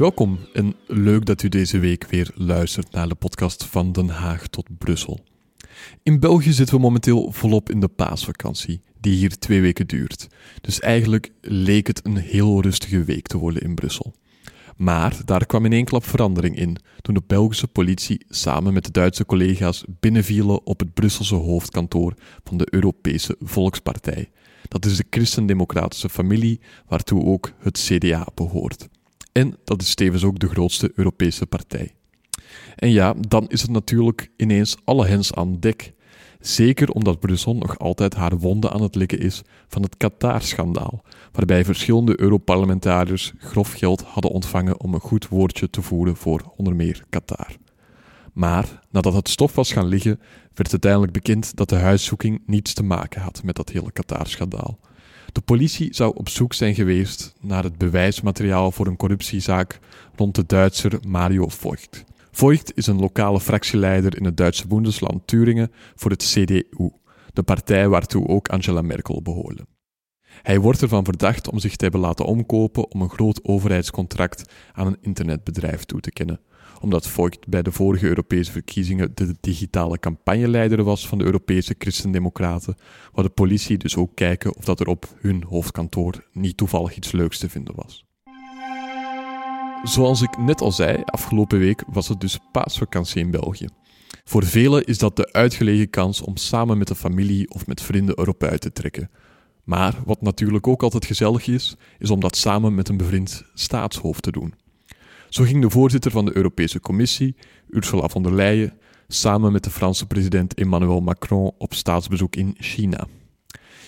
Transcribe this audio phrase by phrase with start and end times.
[0.00, 4.46] Welkom en leuk dat u deze week weer luistert naar de podcast van Den Haag
[4.46, 5.20] tot Brussel.
[6.02, 10.26] In België zitten we momenteel volop in de paasvakantie, die hier twee weken duurt.
[10.60, 14.14] Dus eigenlijk leek het een heel rustige week te worden in Brussel.
[14.76, 18.90] Maar daar kwam in één klap verandering in toen de Belgische politie samen met de
[18.90, 22.14] Duitse collega's binnenvielen op het Brusselse hoofdkantoor
[22.44, 24.30] van de Europese Volkspartij.
[24.68, 28.88] Dat is de christendemocratische familie waartoe ook het CDA behoort.
[29.32, 31.94] En dat is tevens ook de grootste Europese partij.
[32.76, 35.92] En ja, dan is het natuurlijk ineens alle hens aan dek.
[36.40, 41.64] Zeker omdat Brussel nog altijd haar wonden aan het likken is van het Qatar-schandaal, waarbij
[41.64, 47.04] verschillende Europarlementariërs grof geld hadden ontvangen om een goed woordje te voeren voor onder meer
[47.10, 47.56] Qatar.
[48.32, 50.20] Maar nadat het stof was gaan liggen,
[50.54, 54.78] werd uiteindelijk bekend dat de huiszoeking niets te maken had met dat hele Qatar-schandaal.
[55.32, 59.78] De politie zou op zoek zijn geweest naar het bewijsmateriaal voor een corruptiezaak
[60.16, 62.04] rond de Duitser Mario Voigt.
[62.30, 66.90] Voigt is een lokale fractieleider in het Duitse Bundesland Turingen voor het CDU,
[67.32, 69.66] de partij waartoe ook Angela Merkel behoorde.
[70.42, 74.86] Hij wordt ervan verdacht om zich te hebben laten omkopen om een groot overheidscontract aan
[74.86, 76.40] een internetbedrijf toe te kennen,
[76.80, 82.76] omdat Voigt bij de vorige Europese verkiezingen de digitale campagneleider was van de Europese Christendemocraten,
[83.12, 87.12] wou de politie dus ook kijken of dat er op hun hoofdkantoor niet toevallig iets
[87.12, 88.04] leuks te vinden was.
[89.82, 93.68] Zoals ik net al zei, afgelopen week was het dus paasvakantie in België.
[94.24, 98.18] Voor velen is dat de uitgelegen kans om samen met de familie of met vrienden
[98.18, 99.10] erop uit te trekken.
[99.64, 104.22] Maar wat natuurlijk ook altijd gezellig is, is om dat samen met een bevriend staatshoofd
[104.22, 104.54] te doen.
[105.30, 107.36] Zo ging de voorzitter van de Europese Commissie,
[107.68, 108.72] Ursula von der Leyen,
[109.08, 113.06] samen met de Franse president Emmanuel Macron op staatsbezoek in China.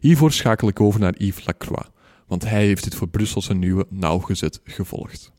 [0.00, 1.88] Hiervoor schakel ik over naar Yves Lacroix,
[2.26, 5.32] want hij heeft dit voor Brusselse Nieuwe nauwgezet gevolgd.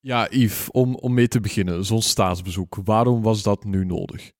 [0.00, 4.32] Ja, Yves, om, om mee te beginnen, zo'n staatsbezoek, waarom was dat nu nodig?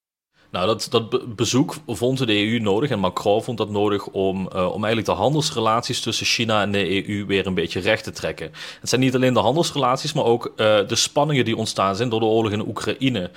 [0.53, 4.65] Nou, dat, dat bezoek vond de EU nodig en Macron vond dat nodig om, uh,
[4.65, 8.51] om eigenlijk de handelsrelaties tussen China en de EU weer een beetje recht te trekken.
[8.79, 10.55] Het zijn niet alleen de handelsrelaties, maar ook uh,
[10.87, 13.31] de spanningen die ontstaan zijn door de oorlog in Oekraïne.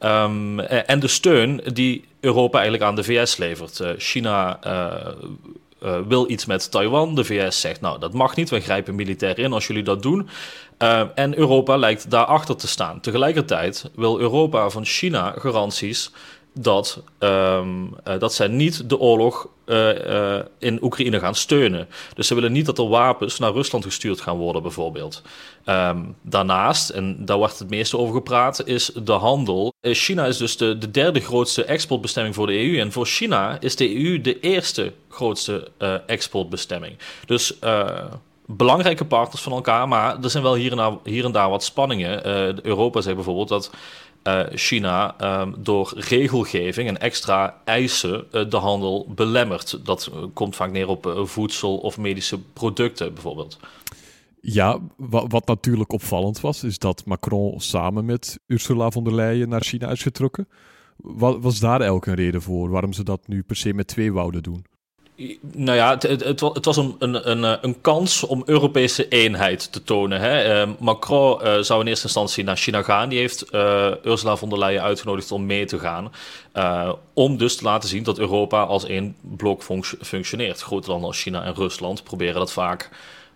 [0.00, 3.82] Um, en de steun die Europa eigenlijk aan de VS levert.
[3.96, 4.58] China
[6.08, 7.14] wil iets met Taiwan.
[7.14, 8.50] De VS zegt, nou, dat mag niet.
[8.50, 10.28] We grijpen militair in als jullie dat doen.
[11.14, 13.00] En Europa lijkt daarachter te staan.
[13.00, 16.10] Tegelijkertijd wil Europa van China garanties
[16.52, 21.88] dat, um, uh, dat zij niet de oorlog uh, uh, in Oekraïne gaan steunen.
[22.14, 25.22] Dus ze willen niet dat er wapens naar Rusland gestuurd gaan worden, bijvoorbeeld.
[25.66, 29.72] Um, daarnaast, en daar wordt het meeste over gepraat, is de handel.
[29.80, 32.78] China is dus de, de derde grootste exportbestemming voor de EU.
[32.78, 35.70] En voor China is de EU de eerste grootste
[36.06, 36.96] exportbestemming.
[37.26, 37.54] Dus
[38.46, 42.26] belangrijke partners van elkaar, maar er zijn wel hier en, hier en daar wat spanningen.
[42.66, 43.70] Europa zegt bijvoorbeeld dat
[44.24, 49.86] uh, China um, door regelgeving en extra eisen uh, de handel belemmert.
[49.86, 53.58] Dat uh, komt vaak neer op voedsel of medische producten bijvoorbeeld.
[54.40, 59.48] Ja, wat, wat, natuurlijk opvallend was, is dat Macron samen met Ursula von der Leyen
[59.48, 60.48] naar China is getrokken.
[60.96, 64.12] Wat was daar elk een reden voor, waarom ze dat nu per se met twee
[64.12, 64.64] wouden doen?
[65.40, 70.20] Nou ja, het, het, was een, een, een, een, kans om Europese eenheid te tonen.
[70.20, 70.62] Hè.
[70.62, 73.08] Uh, Macron uh, zou in eerste instantie naar China gaan.
[73.08, 73.46] Die heeft
[74.04, 76.12] Ursula von der Leyen uitgenodigd om mee te gaan.
[77.12, 79.62] om dus te laten zien dat Europa als één blok
[80.00, 80.60] functioneert.
[80.60, 82.90] Grote landen als China en Rusland proberen dat vaak.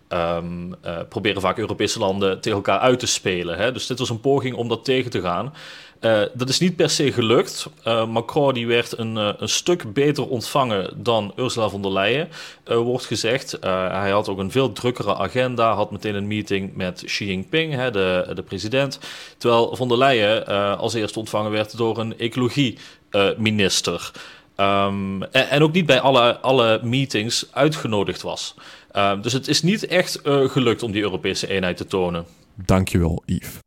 [0.09, 0.75] Um,
[1.09, 3.57] proberen vaak Europese landen tegen elkaar uit te spelen.
[3.57, 3.71] Hè.
[3.71, 5.53] Dus dit was een poging om dat tegen te gaan.
[6.01, 7.69] Uh, dat is niet per se gelukt.
[7.87, 12.29] Uh, Macron die werd een, een stuk beter ontvangen dan Ursula von der Leyen,
[12.65, 13.57] wordt gezegd.
[13.61, 17.91] hij had ook een veel drukkere agenda, had meteen een meeting met Xi Jinping, hè,
[17.91, 18.99] de, de president.
[19.37, 20.47] Terwijl von der Leyen
[20.77, 24.11] als eerste ontvangen werd door een ecologie-minister.
[24.57, 28.55] Um, en, ook niet bij alle, alle meetings uitgenodigd was.
[28.93, 32.25] Uh, dus het is niet echt uh, gelukt om die Europese eenheid te tonen.
[32.55, 33.59] Dankjewel, Yves.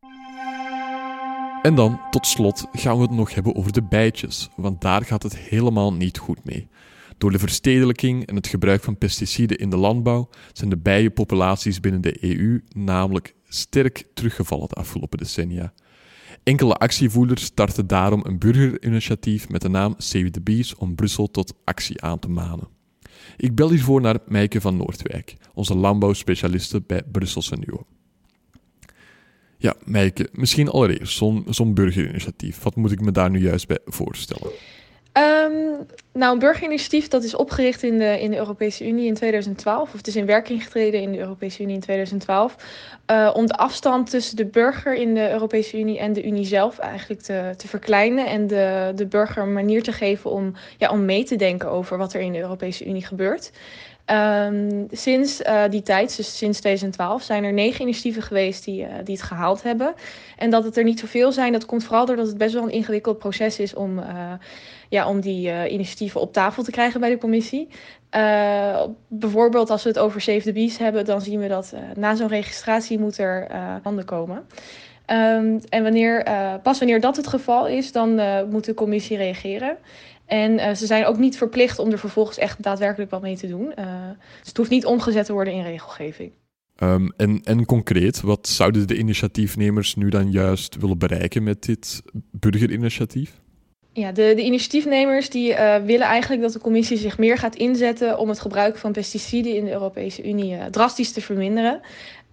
[1.61, 5.23] En dan, tot slot, gaan we het nog hebben over de bijtjes, want daar gaat
[5.23, 6.67] het helemaal niet goed mee.
[7.17, 12.01] Door de verstedelijking en het gebruik van pesticiden in de landbouw zijn de bijenpopulaties binnen
[12.01, 15.73] de EU namelijk sterk teruggevallen de afgelopen decennia.
[16.43, 21.53] Enkele actievoerders starten daarom een burgerinitiatief met de naam Save the Bees om Brussel tot
[21.63, 22.67] actie aan te manen.
[23.37, 27.85] Ik bel hiervoor naar Meike van Noordwijk, onze landbouwspecialiste bij Brusselse Nieuwe.
[29.57, 32.63] Ja, Meike, misschien allereerst zo'n zo'n burgerinitiatief.
[32.63, 34.51] Wat moet ik me daar nu juist bij voorstellen?
[35.13, 39.81] Um, nou, een burgerinitiatief dat is opgericht in de, in de Europese Unie in 2012,
[39.81, 42.55] of het is in werking getreden in de Europese Unie in 2012,
[43.11, 46.77] uh, om de afstand tussen de burger in de Europese Unie en de Unie zelf
[46.77, 51.05] eigenlijk te, te verkleinen en de, de burger een manier te geven om, ja, om
[51.05, 53.51] mee te denken over wat er in de Europese Unie gebeurt.
[54.11, 58.87] Um, sinds uh, die tijd, dus sinds 2012, zijn er negen initiatieven geweest die, uh,
[59.03, 59.93] die het gehaald hebben.
[60.37, 62.71] En dat het er niet zoveel zijn, dat komt vooral doordat het best wel een
[62.71, 64.31] ingewikkeld proces is om, uh,
[64.89, 67.67] ja, om die initiatieven op tafel te krijgen bij de commissie.
[69.07, 72.27] bijvoorbeeld als we het over Save the Bees hebben, dan zien we dat na zo'n
[72.27, 73.47] registratie moet er
[73.83, 74.45] handen komen.
[75.07, 76.23] Um, en wanneer,
[76.63, 79.77] pas wanneer dat het geval is, dan moet de commissie reageren.
[80.29, 83.47] En uh, ze zijn ook niet verplicht om er vervolgens echt daadwerkelijk wat mee te
[83.47, 83.73] doen.
[83.79, 83.85] Uh,
[84.39, 86.31] dus het hoeft niet omgezet te worden in regelgeving.
[86.83, 92.01] Um, en, en concreet, wat zouden de initiatiefnemers nu dan juist willen bereiken met dit
[92.31, 93.41] burgerinitiatief?
[93.93, 98.17] Ja, de, de initiatiefnemers die, uh, willen eigenlijk dat de commissie zich meer gaat inzetten
[98.17, 101.81] om het gebruik van pesticiden in de Europese Unie drastisch te verminderen.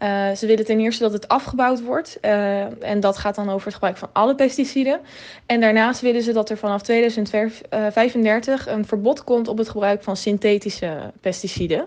[0.02, 2.18] Uh, ze willen ten eerste dat het afgebouwd wordt.
[2.22, 5.00] Uh, en dat gaat dan over het gebruik van alle pesticiden.
[5.46, 10.16] En daarnaast willen ze dat er vanaf 2035 een verbod komt op het gebruik van
[10.16, 11.86] synthetische pesticiden.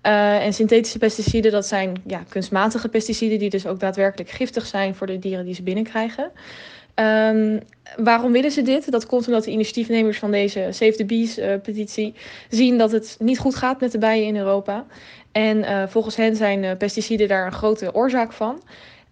[0.00, 5.06] En synthetische pesticiden, dat zijn ja, kunstmatige pesticiden die dus ook daadwerkelijk giftig zijn voor
[5.06, 6.32] de dieren die ze binnenkrijgen.
[6.94, 7.60] Um,
[7.96, 8.90] waarom willen ze dit?
[8.90, 12.14] Dat komt omdat de initiatiefnemers van deze Save the Bees uh, petitie
[12.48, 14.86] zien dat het niet goed gaat met de bijen in Europa.
[15.32, 18.62] En uh, volgens hen zijn uh, pesticiden daar een grote oorzaak van.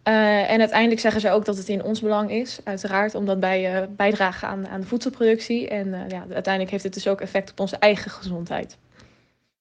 [0.09, 3.89] Uh, en uiteindelijk zeggen ze ook dat het in ons belang is, uiteraard, omdat wij
[3.97, 5.69] bijdragen aan, aan de voedselproductie.
[5.69, 8.79] En ja, uiteindelijk heeft het dus ook effect op onze eigen gezondheid.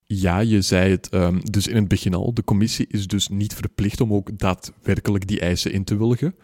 [0.06, 2.34] Ja, je zei het um, dus in het begin al.
[2.34, 6.36] De commissie is dus niet verplicht om ook daadwerkelijk die eisen in te willigen.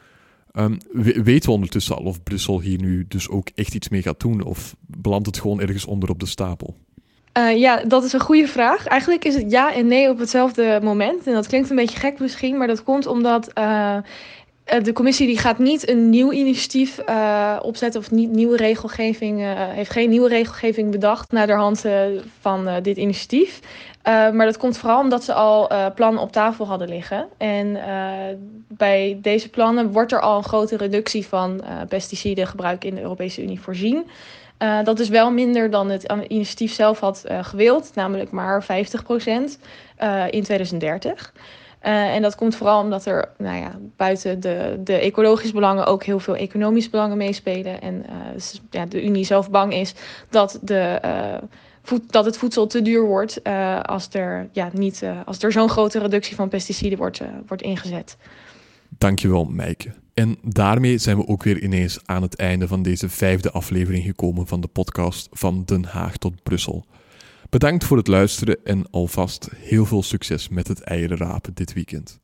[0.54, 0.78] Um,
[1.24, 4.44] weten we ondertussen al of Brussel hier nu dus ook echt iets mee gaat doen?
[4.44, 6.76] Of belandt het gewoon ergens onder op de stapel?
[7.38, 8.88] Uh, ja, dat is een goede vraag.
[8.88, 11.28] Eigenlijk is het ja en nee op hetzelfde moment.
[11.28, 13.98] En dat klinkt een beetje gek misschien, maar dat komt omdat uh,
[14.82, 19.92] de commissie die gaat niet een nieuw initiatief uh, opzetten of niet nieuwe regelgeving, heeft
[19.92, 21.86] geen nieuwe regelgeving bedacht naar de hand
[22.40, 23.60] van dit initiatief.
[24.04, 27.28] maar dat komt vooral omdat ze al plannen op tafel hadden liggen.
[27.38, 27.78] En
[28.68, 33.62] bij deze plannen wordt er al een grote reductie van pesticidengebruik in de Europese Unie
[33.62, 34.06] voorzien.
[34.60, 39.04] Uh, dat is wel minder dan het initiatief zelf had uh, gewild, namelijk maar 50
[39.04, 39.60] procent
[40.04, 41.34] uh, in 2030.
[41.86, 46.20] En dat komt vooral omdat er nou ja, buiten de, de ecologische belangen ook heel
[46.20, 47.82] veel economische belangen meespelen.
[47.82, 48.06] En
[48.70, 49.94] ja, de Unie zelf bang is
[50.30, 51.00] dat, de,
[51.84, 53.44] voed, dat het voedsel te duur wordt
[53.82, 58.18] als er, ja, niet, als er zo'n grote reductie van pesticiden wordt, wordt ingezet.
[58.90, 59.94] Dankjewel, Meike.
[60.14, 64.48] En daarmee zijn we ook weer ineens aan het einde van deze vijfde aflevering gekomen
[64.48, 66.86] van de podcast van Den Haag tot Brussel.
[67.50, 72.20] Bedankt voor het luisteren en alvast heel veel succes met het eieren rapen dit weekend.